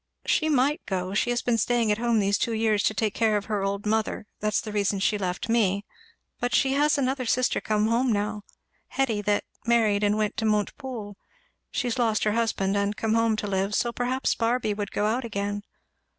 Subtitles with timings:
[0.25, 3.37] "She might go she has been staying at home these two years, to take care
[3.37, 5.85] of her old mother, that's the reason she left me;
[6.39, 8.41] but she has another sister come home now,
[8.87, 11.17] Hetty, that married and went to Montepoole,
[11.69, 15.23] she's lost her husband and come home to live; so perhaps Barby would go out
[15.23, 15.61] again.